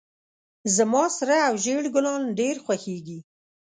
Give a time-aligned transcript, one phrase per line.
[0.75, 3.19] زما سره او زیړ ګلان ډیر خوښیږي